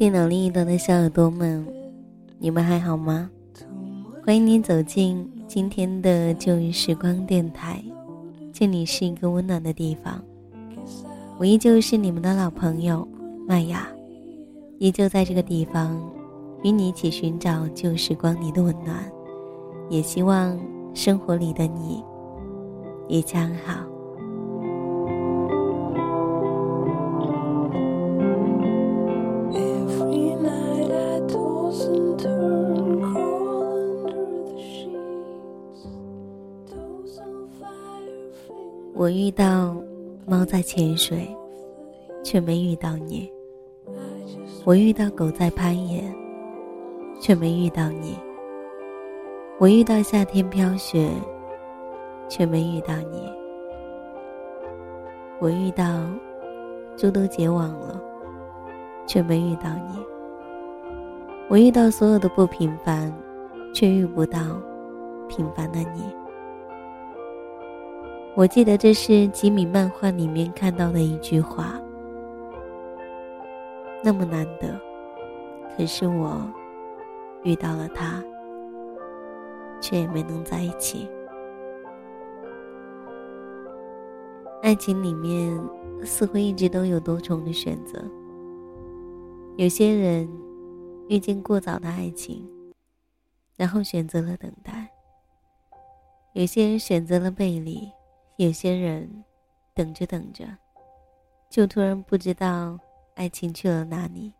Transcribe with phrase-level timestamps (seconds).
[0.00, 1.62] 电脑另一端的小耳朵们，
[2.38, 3.28] 你们还好吗？
[4.24, 7.84] 欢迎你走进今天的旧日时光电台，
[8.50, 10.18] 这里是一个温暖的地方。
[11.36, 13.06] 我依旧是你们的老朋友
[13.46, 13.86] 麦雅，
[14.78, 16.00] 依旧在这个地方
[16.62, 18.96] 与你一起寻找旧时光里的温暖，
[19.90, 20.58] 也希望
[20.94, 22.02] 生活里的你
[23.06, 23.84] 一切安好。
[39.00, 39.74] 我遇到
[40.26, 41.26] 猫在潜水，
[42.22, 43.32] 却没遇到你；
[44.62, 46.14] 我遇到狗在攀岩，
[47.18, 48.12] 却没遇到你；
[49.58, 51.08] 我遇到夏天飘雪，
[52.28, 53.22] 却没遇到你；
[55.40, 56.02] 我遇到
[56.94, 57.98] 猪都结网了，
[59.06, 59.98] 却没遇到你；
[61.48, 63.10] 我遇到所有的不平凡，
[63.72, 64.40] 却遇不到
[65.26, 66.19] 平凡的你。
[68.40, 71.78] 我记得这是吉米漫画里面看到的一句话。
[74.02, 74.80] 那么难得，
[75.76, 76.50] 可是我
[77.42, 78.24] 遇到了他，
[79.78, 81.06] 却也没能在一起。
[84.62, 85.62] 爱情里面
[86.02, 88.02] 似乎一直都有多重的选择。
[89.56, 90.26] 有些人
[91.10, 92.48] 遇见过早的爱情，
[93.58, 94.88] 然后选择了等待；
[96.32, 97.86] 有些人选择了背离。
[98.44, 99.22] 有些人
[99.74, 100.46] 等着等着，
[101.50, 102.80] 就突然不知道
[103.14, 104.32] 爱情去了哪里。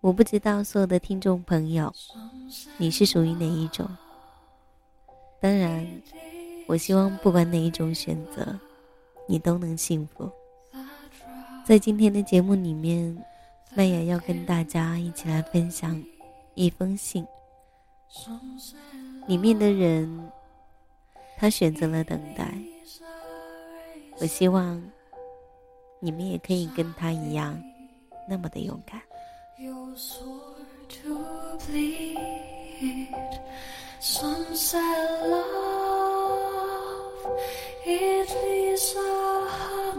[0.00, 1.92] 我不知道所有的听众朋友，
[2.76, 3.88] 你是属于哪一种？
[5.40, 5.84] 当然，
[6.68, 8.56] 我希望不管哪一种选择，
[9.26, 10.30] 你都能幸福。
[11.64, 13.20] 在今天的节目里面，
[13.74, 16.00] 麦雅要跟大家一起来分享
[16.54, 17.26] 一封信，
[19.26, 20.30] 里面的人。
[21.36, 22.46] 他选择了等待，
[24.18, 24.82] 我希望
[26.00, 27.62] 你们也可以跟他一样，
[28.28, 29.00] 那么的勇敢。
[29.58, 29.96] you're
[34.00, 35.46] so sad love,
[37.86, 38.98] it leaves a
[39.48, 39.93] hunger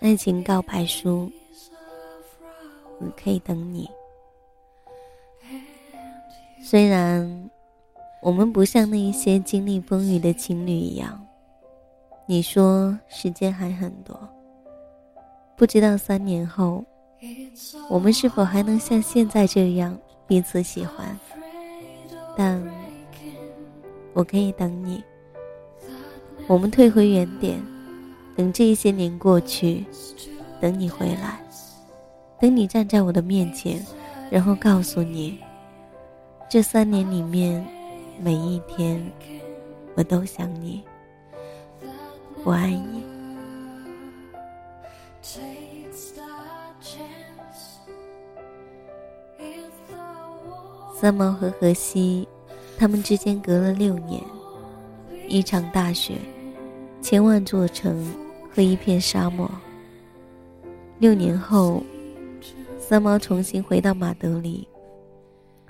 [0.00, 1.30] 爱情告白书，
[2.98, 3.86] 我可以等你。
[6.62, 7.50] 虽然
[8.22, 11.22] 我们不像那一些经历风雨的情侣一样，
[12.26, 14.18] 你说时间还很多，
[15.54, 16.82] 不知道三年后
[17.90, 19.96] 我们是否还能像现在这样
[20.26, 21.14] 彼此喜欢。
[22.34, 22.62] 但
[24.14, 25.04] 我可以等你，
[26.46, 27.62] 我们退回原点，
[28.40, 29.84] 等这些年过去，
[30.62, 31.38] 等你回来，
[32.40, 33.84] 等你站在我的面前，
[34.30, 35.38] 然后告诉你，
[36.48, 37.62] 这三年里面
[38.18, 38.98] 每一天
[39.94, 40.82] 我都想你，
[42.42, 43.04] 我爱你。
[50.98, 52.26] 三毛和荷西，
[52.78, 54.18] 他们之间隔了六年，
[55.28, 56.14] 一场大雪，
[57.02, 58.02] 千万座城
[58.54, 59.50] 和一片沙漠。
[60.98, 61.82] 六年后，
[62.78, 64.68] 三毛重新回到马德里，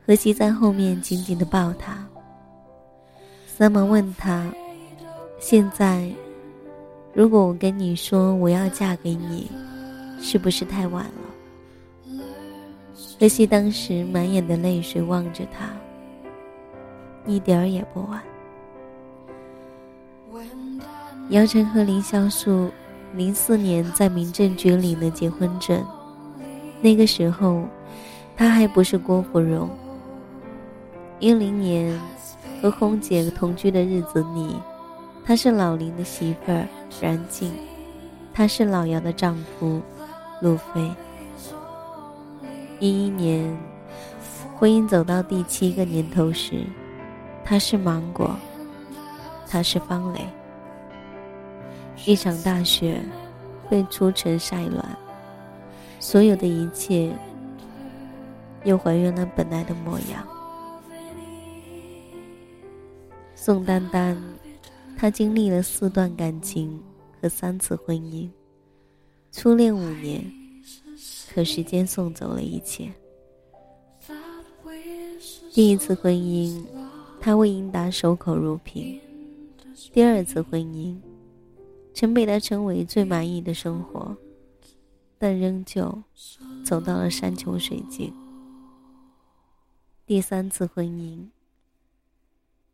[0.04, 2.04] 荷西在后面紧紧地抱他。
[3.46, 4.50] 三毛问他
[5.38, 6.10] ：“现在，
[7.12, 9.50] 如果我跟你说我要嫁给你，
[10.20, 12.14] 是不是太晚了？”
[13.20, 15.70] 荷西当时满眼的泪水望着他，
[17.26, 18.20] 一点儿也不晚。
[21.30, 22.70] When that 姚晨和凌潇肃
[23.14, 25.84] 零四年在民政局领了结婚证，
[26.80, 27.64] 那个时候，
[28.36, 29.70] 她还不是郭芙蓉。
[31.20, 31.98] 一零年
[32.60, 34.56] 和红姐同居的日子里，
[35.24, 36.66] 她是老林的媳妇儿
[37.00, 37.52] 冉静，
[38.32, 39.80] 他是老姚的丈夫
[40.40, 40.90] 路飞。
[42.80, 43.56] 一一年，
[44.56, 46.64] 婚姻走到第七个年头时，
[47.44, 48.34] 他是芒果，
[49.48, 50.20] 他是方磊。
[52.06, 53.00] 一场大雪
[53.68, 54.98] 被初晨晒暖，
[55.98, 57.12] 所有的一切
[58.64, 60.26] 又还原了本来的模样。
[63.34, 64.16] 宋丹丹，
[64.96, 66.82] 她经历了四段感情
[67.20, 68.28] 和三次婚姻，
[69.30, 70.24] 初恋五年，
[71.32, 72.90] 可时间送走了一切。
[75.52, 76.64] 第一次婚姻，
[77.20, 78.98] 她为英达守口如瓶；
[79.92, 80.96] 第二次婚姻。
[81.92, 84.16] 曾被他称为最满意的生活，
[85.18, 86.02] 但仍旧
[86.64, 88.12] 走到了山穷水尽。
[90.06, 91.28] 第三次婚姻，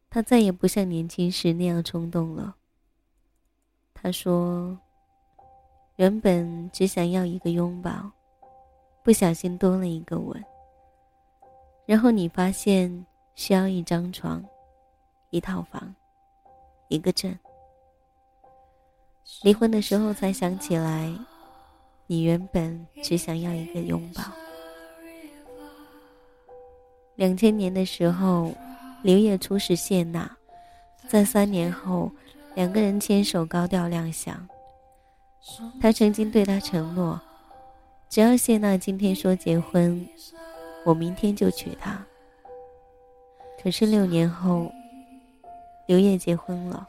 [0.09, 2.57] 他再也不像年轻时那样冲动了。
[3.93, 4.79] 他说
[5.97, 8.11] ：“原本只想要一个拥抱，
[9.03, 10.43] 不小心多了一个吻。
[11.85, 14.45] 然后你发现需要一张床，
[15.31, 15.95] 一套房，
[16.89, 17.37] 一个镇。”
[19.43, 21.13] 离婚的时候才想起来，
[22.07, 24.23] 你原本只想要一个拥抱。
[27.17, 28.53] 两千年的时候，
[29.03, 30.31] 刘烨初识谢娜，
[31.09, 32.11] 在三年后，
[32.55, 34.49] 两个人牵手高调亮相。
[35.81, 37.21] 他曾经对她承诺，
[38.09, 40.07] 只要谢娜今天说结婚，
[40.85, 42.05] 我明天就娶她。
[43.63, 44.71] 可是六年后，
[45.87, 46.87] 刘烨结婚了。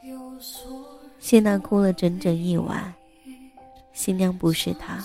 [1.18, 2.94] 谢娜哭了整整一晚，
[3.92, 5.04] 新娘不是她。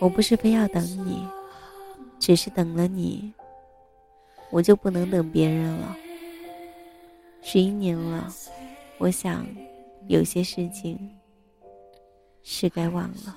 [0.00, 1.26] 我不是非要等你，
[2.18, 3.32] 只是等了你，
[4.50, 5.96] 我就不能等别人了。
[7.42, 8.32] 十一年了，
[8.98, 9.46] 我想，
[10.08, 10.98] 有些事情
[12.42, 13.36] 是该忘了。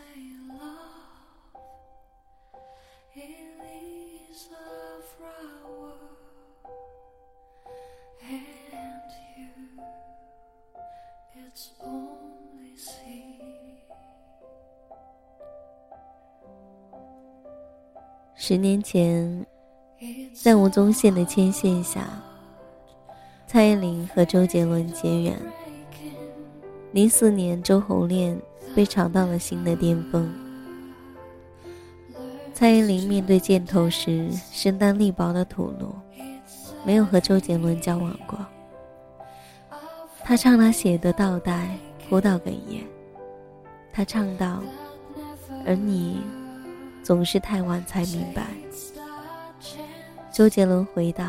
[18.50, 19.46] 十年前，
[20.34, 22.08] 在吴宗宪的牵线下，
[23.46, 25.40] 蔡依林和周杰伦结缘。
[26.92, 28.36] 零四年，周侯恋
[28.76, 30.28] 被炒到了新的巅峰。
[32.52, 35.94] 蔡依林面对箭头时，身单力薄的吐露，
[36.84, 38.40] 没有和周杰伦交往过。
[40.24, 41.78] 她唱他写的《倒带》，
[42.10, 42.84] 哭到哽咽。
[43.94, 44.64] 他唱道
[45.68, 46.24] ：“而你。”
[47.04, 48.44] 总是太晚才明白。
[50.32, 51.26] 周杰伦回道：“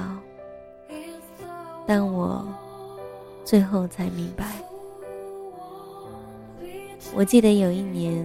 [1.87, 2.47] 但我
[3.45, 4.47] 最后才明白。”
[7.13, 8.25] 我记得有一年，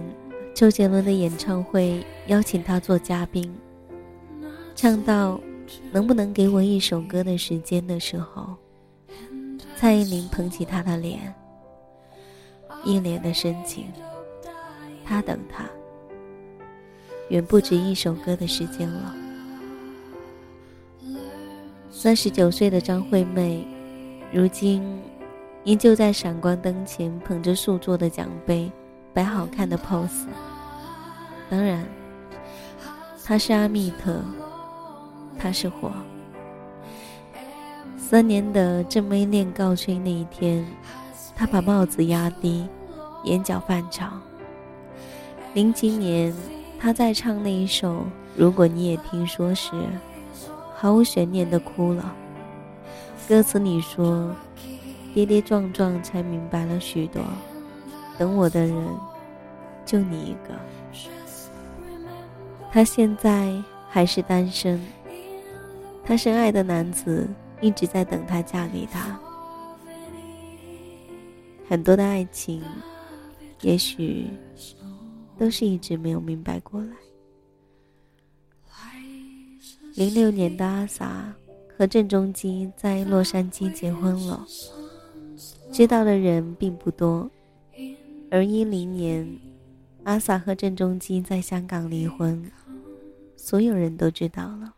[0.54, 3.52] 周杰伦的演唱会邀请他做嘉宾，
[4.76, 5.40] 唱到
[5.90, 8.54] “能不能给我一首歌的时间”的时候，
[9.76, 11.34] 蔡依林捧起他的脸，
[12.84, 13.86] 一脸的深情，
[15.04, 15.64] 他等他。
[17.28, 19.14] 远不止一首歌的时间了。
[21.90, 23.66] 三十九岁的张惠妹，
[24.32, 25.00] 如今
[25.64, 28.70] 依旧在闪光灯前捧着素做的奖杯，
[29.12, 30.26] 摆好看的 pose。
[31.50, 31.84] 当然，
[33.24, 34.20] 她是阿密特，
[35.38, 35.90] 她是火。
[37.96, 40.64] 三年的正妹恋告吹那一天，
[41.34, 42.68] 她把帽子压低，
[43.24, 44.06] 眼角泛潮。
[45.54, 46.32] 零七年。
[46.78, 48.00] 他在唱那一首
[48.36, 49.72] 《如果你也听说》时，
[50.74, 52.14] 毫无悬念的哭了。
[53.28, 54.32] 歌词里说
[55.12, 57.22] ：“跌跌撞撞才明白了许多，
[58.18, 58.76] 等我的人
[59.84, 60.54] 就你一个。”
[62.70, 63.52] 他现在
[63.88, 64.80] 还是单身，
[66.04, 67.26] 他深爱的男子
[67.60, 69.18] 一直在等他嫁给他。
[71.68, 72.62] 很多的爱情，
[73.62, 74.28] 也许。
[75.38, 76.96] 都是一直没有明白过来。
[79.94, 81.32] 零六年的阿 sa
[81.76, 84.46] 和郑中基在洛杉矶结婚了，
[85.72, 87.30] 知道的人并不多。
[88.30, 89.38] 而一零年，
[90.04, 92.50] 阿 sa 和郑中基在香港离婚，
[93.36, 94.74] 所有人都知道了。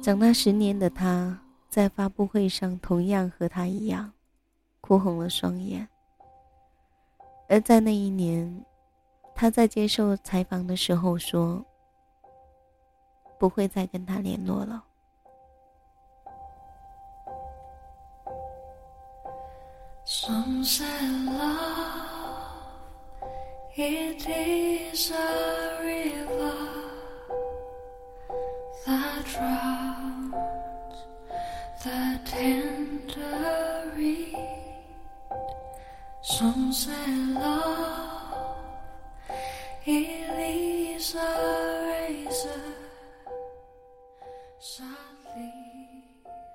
[0.00, 4.12] 长大十年的他，在发布会上同样和他一样，
[4.80, 5.88] 哭红了双眼。
[7.48, 8.64] 而在那一年。
[9.34, 11.64] 他在接受采访的时候说
[13.38, 14.84] ：“不会再跟他联络了。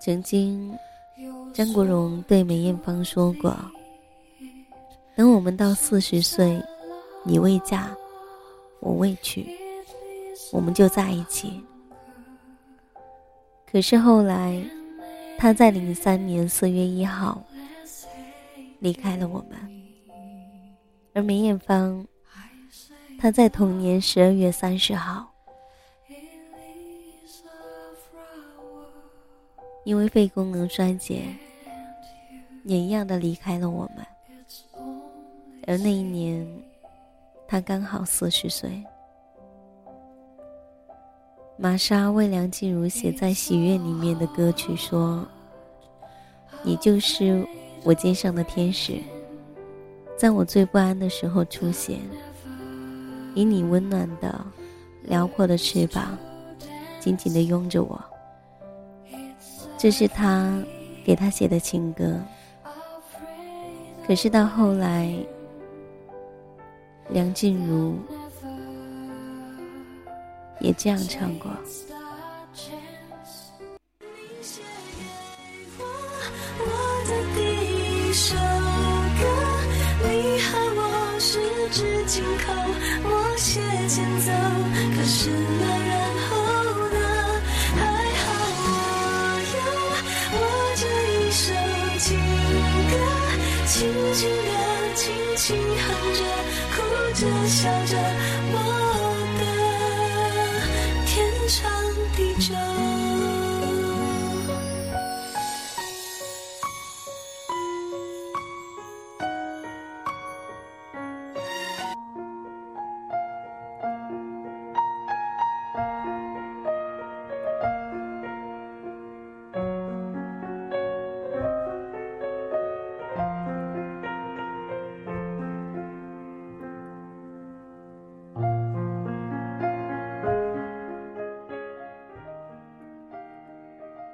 [0.07, 0.73] 曾经，
[1.53, 3.53] 张国荣对梅艳芳说过
[5.17, 6.63] ：“等我们到四十岁，
[7.25, 7.93] 你未嫁，
[8.79, 9.45] 我未娶，
[10.53, 11.61] 我们就在一起。”
[13.69, 14.63] 可是后来，
[15.37, 17.43] 他在零三年四月一号
[18.79, 19.59] 离开了我们，
[21.13, 22.07] 而梅艳芳，
[23.19, 25.29] 她在同年十二月三十号。
[29.87, 31.23] 因为肺功能衰竭，
[32.65, 34.05] 也一样的离开了我们。
[35.65, 36.45] 而那一年，
[37.47, 38.83] 他刚好四十岁。
[41.55, 45.25] 玛莎为梁静茹写在《喜悦》里面的歌曲说
[46.63, 47.47] ：“你就是
[47.85, 49.01] 我肩上的天使，
[50.17, 52.01] 在我最不安的时候出现，
[53.33, 54.45] 以你温暖的、
[55.03, 56.17] 辽阔的翅膀，
[56.99, 57.97] 紧紧的拥着我。”
[59.77, 60.59] 这是他
[61.05, 62.19] 给他写的情歌，
[64.07, 65.15] 可是到后来，
[67.09, 67.95] 梁静茹
[70.59, 71.51] 也这样唱过。
[77.37, 78.46] 一生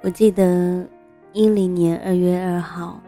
[0.04, 0.86] 我记得，
[1.32, 3.00] 一零年二月二号，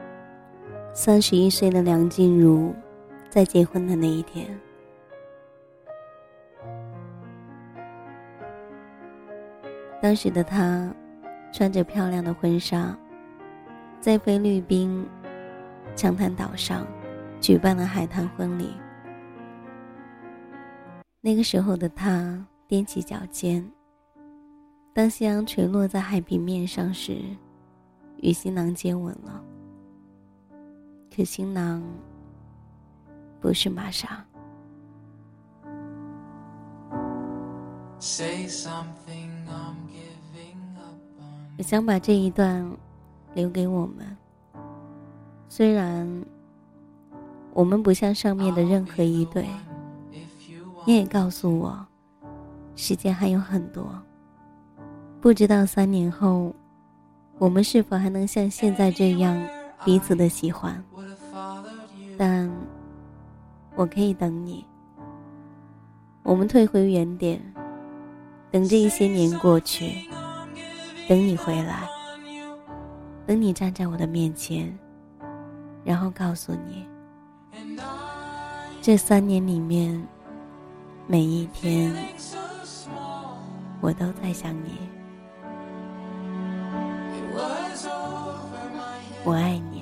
[0.94, 2.74] 三十一岁的梁静茹，
[3.28, 4.48] 在结婚的那一天，
[10.00, 10.90] 当时的她，
[11.52, 12.96] 穿着漂亮的婚纱，
[14.00, 15.06] 在菲律宾
[15.94, 16.86] 长滩岛上
[17.42, 18.74] 举办了海滩婚礼。
[21.20, 23.70] 那个时候的她踮起脚尖。
[24.96, 27.20] 当夕阳垂落在海平面上时，
[28.22, 29.44] 与新郎接吻了。
[31.14, 31.82] 可新郎
[33.38, 34.24] 不是玛莎。
[41.58, 42.66] 我想把这一段
[43.34, 44.16] 留给我们。
[45.46, 46.24] 虽然
[47.52, 49.46] 我们不像上面的任何一对，
[50.86, 51.86] 你也告诉我，
[52.74, 53.92] 时间还有很多。
[55.20, 56.54] 不知道三年后，
[57.38, 59.40] 我们是否还能像现在这样
[59.84, 60.82] 彼此的喜欢？
[62.16, 62.50] 但
[63.74, 64.64] 我可以等你。
[66.22, 67.40] 我们退回原点，
[68.50, 70.08] 等这一些年过去，
[71.08, 71.88] 等你回来，
[73.26, 74.76] 等你站在我的面前，
[75.84, 76.86] 然后告诉你，
[78.80, 80.00] 这三年里面，
[81.06, 81.94] 每一天，
[83.80, 84.95] 我都在想你。
[89.26, 89.75] 我爱你。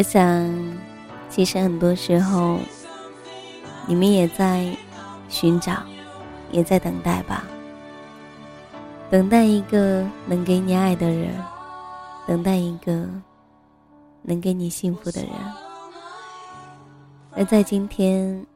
[0.00, 0.50] 我想，
[1.28, 2.58] 其实很多时候，
[3.86, 4.74] 你们也在
[5.28, 5.82] 寻找，
[6.50, 7.44] 也在等待吧。
[9.10, 11.34] 等待一个能给你爱的人，
[12.26, 13.06] 等待一个
[14.22, 15.30] 能给你幸福的人。
[17.32, 18.46] 而在今天，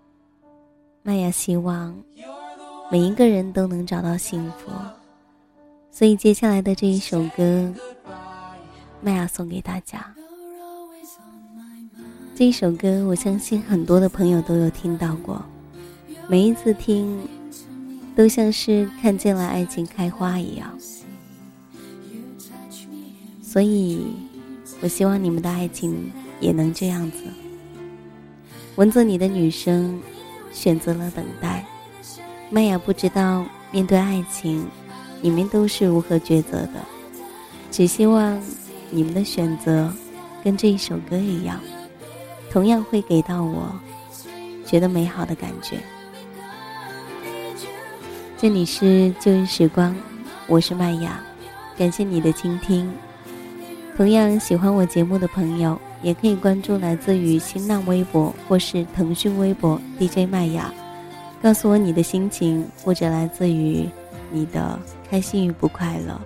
[1.02, 1.94] 麦雅希望
[2.90, 4.72] 每一个人都能找到幸福。
[5.90, 7.70] 所以接下来的这一首歌，
[9.02, 10.10] 麦雅送给大家。
[12.36, 15.40] 这首歌，我相信很多的朋友都有听到过，
[16.26, 17.16] 每一次听，
[18.16, 20.68] 都像是看见了爱情开花一样。
[23.40, 24.04] 所以，
[24.80, 26.10] 我希望你们的爱情
[26.40, 27.18] 也能这样子。
[28.74, 30.00] 文字里的女生，
[30.52, 31.64] 选择了等待。
[32.50, 34.66] 麦雅不知道面对爱情。
[35.22, 36.84] 你们都是如何抉择的？
[37.70, 38.38] 只希望
[38.90, 39.90] 你们的选择
[40.42, 41.58] 跟这一首歌一样，
[42.54, 43.74] 同样会给到我
[44.64, 45.76] 觉得美好的感觉。
[48.38, 49.92] 这里是旧日时光，
[50.46, 51.20] 我是麦雅，
[51.76, 52.88] 感谢你的倾听。
[53.96, 60.72] 同样喜欢我节目的朋友，也可以关注来自于新浪微博或是腾讯微博 DJ 麦雅，
[61.42, 63.84] 告诉我你的心情，或者来自于
[64.30, 64.78] 你的。
[65.10, 66.20] 开心与不快乐，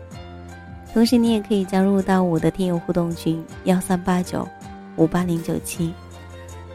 [0.92, 4.46] 同时你也可以加入到我的听友互动群幺三八九
[4.96, 5.94] 五八零九七。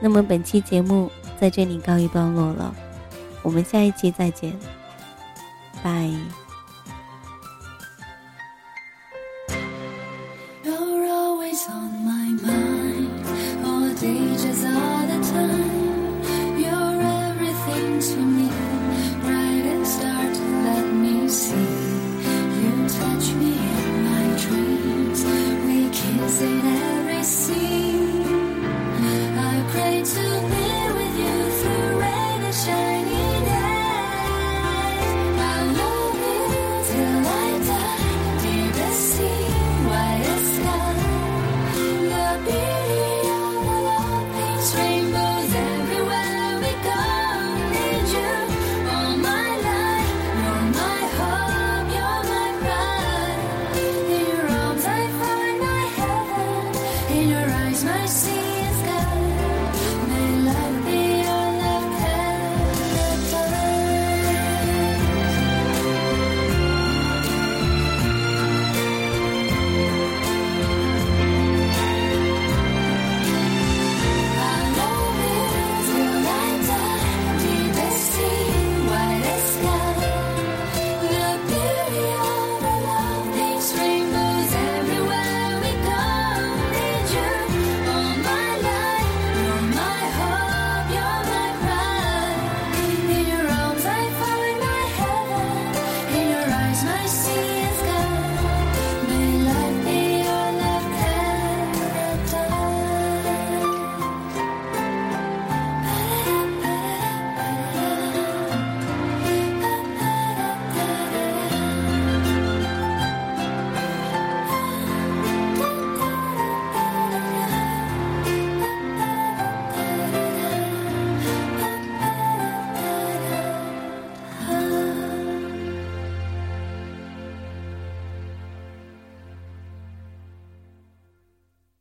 [0.03, 2.75] 那么本期节目在这里告一段落了，
[3.41, 4.53] 我们下一期再见，
[5.81, 6.42] 拜。
[96.83, 97.12] nice